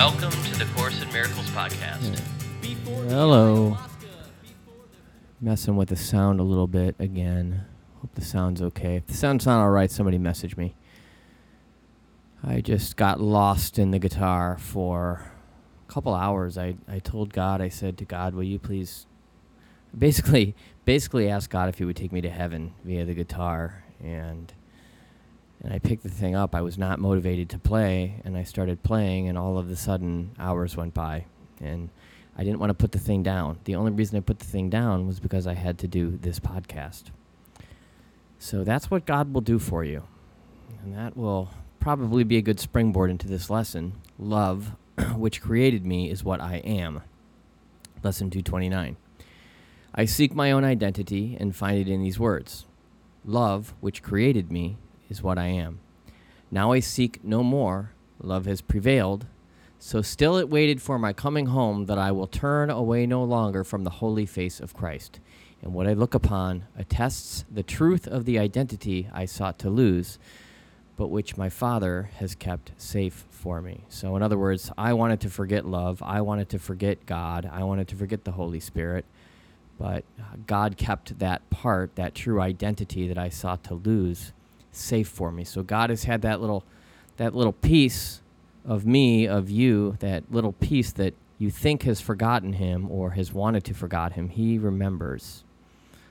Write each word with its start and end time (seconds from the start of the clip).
Welcome 0.00 0.30
to 0.30 0.58
the 0.58 0.64
Course 0.74 1.02
in 1.02 1.12
Miracles 1.12 1.50
podcast. 1.50 2.18
Hello. 3.10 3.76
Messing 5.42 5.76
with 5.76 5.90
the 5.90 5.96
sound 5.96 6.40
a 6.40 6.42
little 6.42 6.66
bit 6.66 6.96
again. 6.98 7.66
Hope 8.00 8.14
the 8.14 8.24
sound's 8.24 8.62
okay. 8.62 8.96
If 8.96 9.08
the 9.08 9.12
sound's 9.12 9.44
not 9.44 9.60
all 9.60 9.68
right, 9.68 9.90
somebody 9.90 10.16
message 10.16 10.56
me. 10.56 10.74
I 12.42 12.62
just 12.62 12.96
got 12.96 13.20
lost 13.20 13.78
in 13.78 13.90
the 13.90 13.98
guitar 13.98 14.56
for 14.58 15.30
a 15.86 15.92
couple 15.92 16.14
hours. 16.14 16.56
I, 16.56 16.76
I 16.88 17.00
told 17.00 17.34
God, 17.34 17.60
I 17.60 17.68
said 17.68 17.98
to 17.98 18.06
God, 18.06 18.34
will 18.34 18.42
you 18.42 18.58
please 18.58 19.04
basically 19.98 20.56
basically 20.86 21.28
asked 21.28 21.50
God 21.50 21.68
if 21.68 21.76
he 21.76 21.84
would 21.84 21.96
take 21.96 22.10
me 22.10 22.22
to 22.22 22.30
heaven 22.30 22.72
via 22.86 23.04
the 23.04 23.12
guitar 23.12 23.84
and 24.02 24.50
and 25.62 25.72
I 25.72 25.78
picked 25.78 26.02
the 26.02 26.08
thing 26.08 26.34
up. 26.34 26.54
I 26.54 26.62
was 26.62 26.78
not 26.78 26.98
motivated 26.98 27.48
to 27.50 27.58
play 27.58 28.20
and 28.24 28.36
I 28.36 28.44
started 28.44 28.82
playing 28.82 29.28
and 29.28 29.36
all 29.36 29.58
of 29.58 29.70
a 29.70 29.76
sudden 29.76 30.32
hours 30.38 30.76
went 30.76 30.94
by 30.94 31.26
and 31.60 31.90
I 32.36 32.44
didn't 32.44 32.60
want 32.60 32.70
to 32.70 32.74
put 32.74 32.92
the 32.92 32.98
thing 32.98 33.22
down. 33.22 33.58
The 33.64 33.74
only 33.74 33.92
reason 33.92 34.16
I 34.16 34.20
put 34.20 34.38
the 34.38 34.46
thing 34.46 34.70
down 34.70 35.06
was 35.06 35.20
because 35.20 35.46
I 35.46 35.54
had 35.54 35.78
to 35.80 35.88
do 35.88 36.16
this 36.16 36.40
podcast. 36.40 37.04
So 38.38 38.64
that's 38.64 38.90
what 38.90 39.04
God 39.04 39.34
will 39.34 39.42
do 39.42 39.58
for 39.58 39.84
you. 39.84 40.04
And 40.82 40.96
that 40.96 41.16
will 41.16 41.50
probably 41.78 42.24
be 42.24 42.38
a 42.38 42.42
good 42.42 42.58
springboard 42.58 43.10
into 43.10 43.28
this 43.28 43.50
lesson. 43.50 44.00
Love, 44.18 44.72
which 45.14 45.42
created 45.42 45.84
me, 45.84 46.10
is 46.10 46.24
what 46.24 46.40
I 46.40 46.56
am. 46.56 47.02
Lesson 48.02 48.30
229. 48.30 48.96
I 49.94 50.04
seek 50.06 50.34
my 50.34 50.52
own 50.52 50.64
identity 50.64 51.36
and 51.38 51.54
find 51.54 51.78
it 51.78 51.88
in 51.88 52.02
these 52.02 52.18
words 52.18 52.64
Love, 53.24 53.74
which 53.80 54.02
created 54.02 54.50
me, 54.50 54.78
is 55.10 55.22
what 55.22 55.36
I 55.36 55.48
am. 55.48 55.80
Now 56.50 56.72
I 56.72 56.80
seek 56.80 57.22
no 57.22 57.42
more. 57.42 57.92
Love 58.22 58.46
has 58.46 58.62
prevailed. 58.62 59.26
So 59.78 60.02
still 60.02 60.36
it 60.36 60.48
waited 60.48 60.80
for 60.80 60.98
my 60.98 61.12
coming 61.12 61.46
home 61.46 61.86
that 61.86 61.98
I 61.98 62.12
will 62.12 62.26
turn 62.26 62.70
away 62.70 63.06
no 63.06 63.24
longer 63.24 63.64
from 63.64 63.84
the 63.84 63.90
holy 63.90 64.26
face 64.26 64.60
of 64.60 64.74
Christ. 64.74 65.20
And 65.62 65.74
what 65.74 65.86
I 65.86 65.92
look 65.92 66.14
upon 66.14 66.64
attests 66.76 67.44
the 67.50 67.62
truth 67.62 68.06
of 68.06 68.24
the 68.24 68.38
identity 68.38 69.08
I 69.12 69.24
sought 69.26 69.58
to 69.60 69.70
lose, 69.70 70.18
but 70.96 71.08
which 71.08 71.36
my 71.36 71.48
Father 71.48 72.10
has 72.18 72.34
kept 72.34 72.72
safe 72.76 73.26
for 73.30 73.60
me. 73.60 73.84
So, 73.88 74.16
in 74.16 74.22
other 74.22 74.38
words, 74.38 74.70
I 74.76 74.92
wanted 74.92 75.20
to 75.20 75.30
forget 75.30 75.64
love. 75.66 76.02
I 76.02 76.20
wanted 76.20 76.50
to 76.50 76.58
forget 76.58 77.06
God. 77.06 77.48
I 77.50 77.62
wanted 77.64 77.88
to 77.88 77.96
forget 77.96 78.24
the 78.24 78.32
Holy 78.32 78.60
Spirit. 78.60 79.04
But 79.78 80.04
God 80.46 80.76
kept 80.76 81.18
that 81.20 81.48
part, 81.48 81.96
that 81.96 82.14
true 82.14 82.38
identity 82.38 83.08
that 83.08 83.16
I 83.16 83.30
sought 83.30 83.64
to 83.64 83.74
lose, 83.74 84.32
safe 84.72 85.08
for 85.08 85.30
me. 85.30 85.44
So 85.44 85.62
God 85.62 85.90
has 85.90 86.04
had 86.04 86.22
that 86.22 86.40
little, 86.40 86.64
that 87.16 87.34
little 87.34 87.52
piece 87.52 88.20
of 88.64 88.86
me, 88.86 89.26
of 89.26 89.50
you, 89.50 89.96
that 90.00 90.24
little 90.30 90.52
piece 90.52 90.92
that 90.92 91.14
you 91.38 91.50
think 91.50 91.84
has 91.84 92.00
forgotten 92.00 92.54
him 92.54 92.90
or 92.90 93.10
has 93.10 93.32
wanted 93.32 93.64
to 93.64 93.74
forget 93.74 94.12
him. 94.12 94.28
He 94.28 94.58
remembers. 94.58 95.44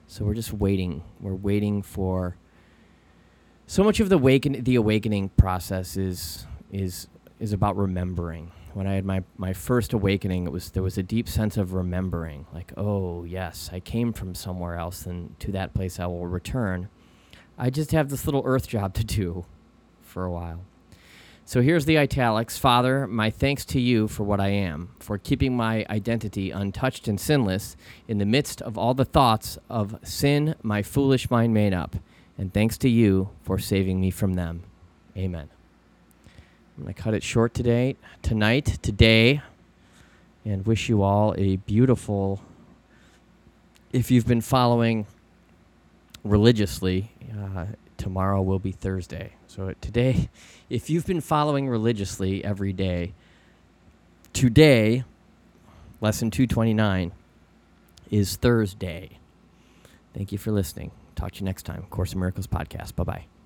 So 0.07 0.25
we're 0.25 0.33
just 0.33 0.53
waiting. 0.53 1.03
We're 1.19 1.35
waiting 1.35 1.81
for. 1.81 2.35
So 3.67 3.83
much 3.83 3.99
of 3.99 4.09
the 4.09 4.15
awaken, 4.15 4.63
the 4.63 4.75
awakening 4.75 5.29
process 5.29 5.95
is 5.97 6.45
is 6.71 7.07
is 7.39 7.53
about 7.53 7.77
remembering 7.77 8.51
when 8.73 8.87
I 8.87 8.93
had 8.93 9.05
my, 9.05 9.23
my 9.37 9.53
first 9.53 9.93
awakening, 9.93 10.45
it 10.45 10.51
was 10.51 10.71
there 10.71 10.83
was 10.83 10.97
a 10.97 11.03
deep 11.03 11.27
sense 11.27 11.57
of 11.57 11.73
remembering, 11.73 12.45
like, 12.53 12.71
oh 12.77 13.23
yes, 13.23 13.69
I 13.73 13.79
came 13.79 14.13
from 14.13 14.35
somewhere 14.35 14.75
else, 14.75 15.05
and 15.05 15.37
to 15.39 15.51
that 15.51 15.73
place 15.73 15.99
I 15.99 16.05
will 16.05 16.27
return. 16.27 16.89
I 17.61 17.69
just 17.69 17.91
have 17.91 18.09
this 18.09 18.25
little 18.25 18.41
earth 18.45 18.69
job 18.69 18.93
to 18.93 19.03
do 19.03 19.45
for 20.01 20.23
a 20.23 20.31
while. 20.31 20.61
So 21.43 21.61
here's 21.61 21.85
the 21.85 21.97
italics 21.97 22.57
Father, 22.57 23.05
my 23.05 23.29
thanks 23.29 23.65
to 23.65 23.81
you 23.81 24.07
for 24.07 24.23
what 24.23 24.39
I 24.39 24.47
am, 24.47 24.91
for 24.99 25.17
keeping 25.17 25.57
my 25.57 25.85
identity 25.89 26.51
untouched 26.51 27.09
and 27.09 27.19
sinless 27.19 27.75
in 28.07 28.17
the 28.17 28.25
midst 28.25 28.61
of 28.61 28.77
all 28.77 28.93
the 28.93 29.03
thoughts 29.03 29.57
of 29.69 29.99
sin 30.03 30.55
my 30.63 30.81
foolish 30.83 31.29
mind 31.29 31.53
made 31.53 31.73
up. 31.73 31.97
And 32.37 32.53
thanks 32.53 32.77
to 32.77 32.89
you 32.89 33.31
for 33.43 33.59
saving 33.59 33.99
me 33.99 34.09
from 34.09 34.35
them. 34.35 34.63
Amen. 35.17 35.49
I'm 36.77 36.83
going 36.83 36.93
to 36.93 37.01
cut 37.01 37.13
it 37.13 37.23
short 37.23 37.53
today, 37.53 37.97
tonight, 38.21 38.77
today, 38.81 39.41
and 40.45 40.65
wish 40.65 40.87
you 40.87 41.01
all 41.01 41.35
a 41.37 41.57
beautiful. 41.57 42.41
If 43.91 44.11
you've 44.11 44.27
been 44.27 44.39
following 44.39 45.07
religiously, 46.23 47.11
uh, 47.31 47.65
tomorrow 47.97 48.41
will 48.41 48.59
be 48.59 48.71
Thursday. 48.71 49.33
So 49.47 49.73
today, 49.81 50.29
if 50.69 50.89
you've 50.89 51.05
been 51.05 51.21
following 51.21 51.67
religiously 51.67 52.43
every 52.43 52.73
day, 52.73 53.13
today, 54.33 55.03
lesson 56.01 56.31
229 56.31 57.11
is 58.11 58.35
Thursday. 58.35 59.19
Thank 60.13 60.31
you 60.31 60.37
for 60.37 60.51
listening. 60.51 60.91
Talk 61.15 61.33
to 61.33 61.39
you 61.39 61.45
next 61.45 61.63
time. 61.63 61.83
Course 61.89 62.13
in 62.13 62.19
Miracles 62.19 62.47
podcast. 62.47 62.95
Bye 62.95 63.03
bye. 63.03 63.38